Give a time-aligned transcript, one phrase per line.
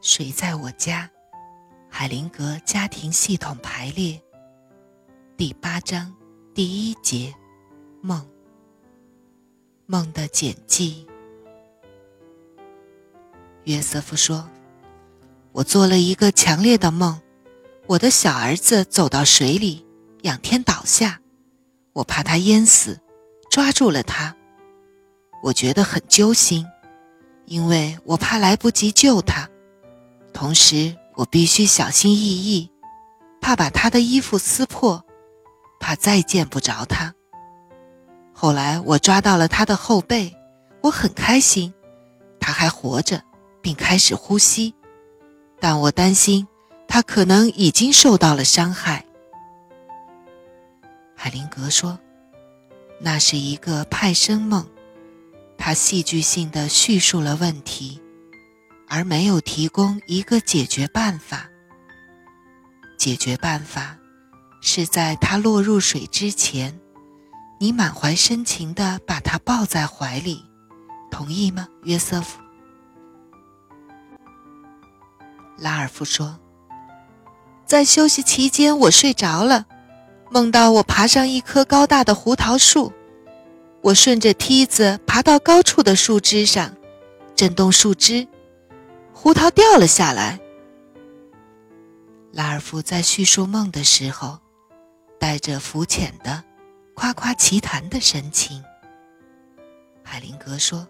[0.00, 1.10] 谁在我家？
[1.90, 4.20] 海灵格家庭系统排列
[5.36, 6.14] 第八章
[6.54, 7.34] 第一节
[8.00, 8.24] 梦。
[9.86, 11.04] 梦的简记。
[13.64, 14.48] 约瑟夫说
[15.50, 17.20] ：“我做了一个强烈的梦，
[17.88, 19.84] 我的小儿子走到水里，
[20.22, 21.20] 仰天倒下，
[21.92, 23.00] 我怕他淹死，
[23.50, 24.36] 抓住了他。
[25.42, 26.64] 我觉得很揪心，
[27.46, 29.50] 因为我怕来不及救他。”
[30.32, 32.70] 同时，我必须小心翼翼，
[33.40, 35.04] 怕把他的衣服撕破，
[35.80, 37.14] 怕再见不着他。
[38.32, 40.32] 后来，我抓到了他的后背，
[40.80, 41.74] 我很开心，
[42.38, 43.20] 他还活着，
[43.60, 44.74] 并开始呼吸，
[45.58, 46.46] 但我担心
[46.86, 49.04] 他可能已经受到了伤害。
[51.16, 51.98] 海灵格说
[53.02, 54.64] ：“那是一个派生梦。”
[55.58, 58.00] 他戏剧性的叙述了问题。
[58.88, 61.48] 而没有提供一个解决办法。
[62.96, 63.96] 解决办法
[64.60, 66.80] 是在他落入水之前，
[67.60, 70.44] 你满怀深情地把他抱在怀里，
[71.10, 72.40] 同意吗，约瑟夫？
[75.58, 76.38] 拉尔夫说
[77.66, 79.66] ：“在休息期间，我睡着了，
[80.30, 82.92] 梦到我爬上一棵高大的胡桃树，
[83.82, 86.74] 我顺着梯子爬到高处的树枝上，
[87.36, 88.26] 震动树枝。”
[89.20, 90.38] 胡桃掉了下来。
[92.30, 94.38] 拉尔夫在叙述梦的时候，
[95.18, 96.44] 带着肤浅的、
[96.94, 98.62] 夸夸其谈的神情。
[100.04, 100.86] 海灵格说：“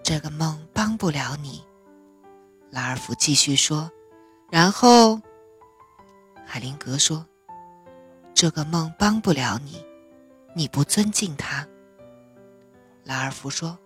[0.00, 1.60] 这个梦帮不了你。”
[2.70, 3.90] 拉尔夫继续说
[4.48, 5.20] ：“然后。”
[6.46, 7.26] 海灵格说
[8.32, 9.84] ：“这个梦帮不了你，
[10.54, 11.66] 你不尊敬他。”
[13.02, 13.76] 拉尔夫说：“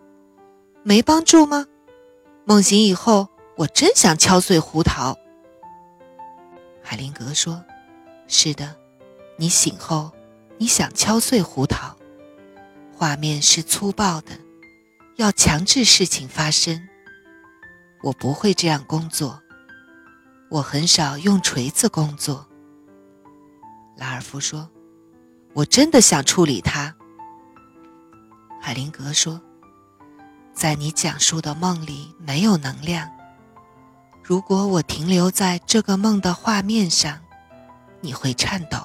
[0.84, 1.66] 没帮助吗？
[2.44, 3.26] 梦醒以后。”
[3.58, 5.18] 我真想敲碎胡桃。
[6.80, 7.64] 海灵格说
[8.28, 8.76] ：“是的，
[9.36, 10.12] 你醒后，
[10.58, 11.96] 你想敲碎胡桃。
[12.96, 14.30] 画面是粗暴的，
[15.16, 16.88] 要强制事情发生。
[18.04, 19.42] 我不会这样工作，
[20.50, 22.46] 我很少用锤子工作。”
[23.98, 24.70] 拉尔夫说
[25.52, 26.94] ：“我真的想处理它。”
[28.62, 29.40] 海灵格说
[30.54, 33.10] ：“在你讲述的梦里没有能量。”
[34.28, 37.18] 如果我停留在这个梦的画面上，
[38.02, 38.76] 你会颤抖，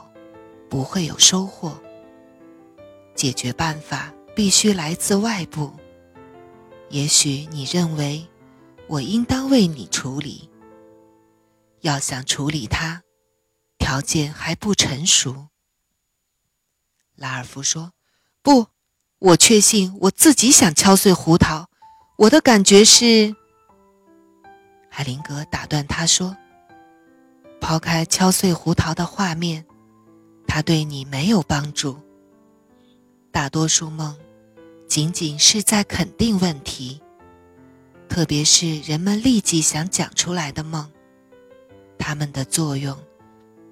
[0.69, 1.77] 不会有收获。
[3.13, 5.73] 解决办法必须来自外部。
[6.87, 8.25] 也许你认为
[8.87, 10.49] 我应当为你处理。
[11.81, 13.03] 要想处理它，
[13.77, 15.49] 条件还不成熟。
[17.17, 17.91] 拉尔夫说
[18.41, 18.67] ：“不，
[19.19, 21.67] 我确信我自己想敲碎胡桃。
[22.19, 23.35] 我的感觉是。”
[24.95, 26.37] 海灵格打断他说
[27.59, 29.65] ：“抛开敲碎胡桃的画面，
[30.45, 31.97] 它对你没有帮助。
[33.31, 34.15] 大多数梦
[34.87, 37.01] 仅仅是在肯定问题，
[38.07, 40.87] 特别是人们立即想讲出来的梦，
[41.97, 42.95] 它们的作用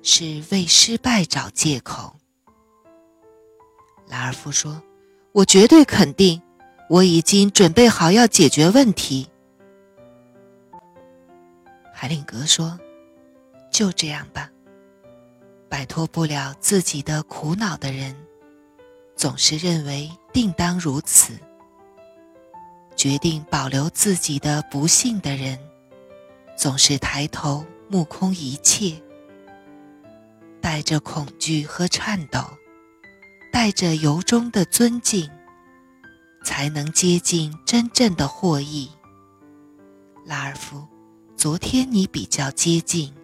[0.02, 2.16] 是为失败找借口。”
[4.10, 4.82] 拉尔夫说
[5.34, 6.42] ：“我绝对肯定，
[6.90, 9.28] 我已经准备好要解决问题。”
[12.02, 12.80] 海灵格说
[13.72, 14.50] ：“就这样吧。
[15.70, 18.16] 摆脱不了自己的苦恼的人，
[19.16, 21.36] 总是认为定当如此；
[22.96, 25.60] 决定保留自己的不幸的人，
[26.58, 29.00] 总是抬头目空一切，
[30.60, 32.40] 带着恐惧和颤抖，
[33.54, 35.30] 带着由衷的尊敬，
[36.44, 38.90] 才能接近真正的获益。”
[40.26, 40.84] 拉尔夫。
[41.42, 43.21] 昨天你比较接近。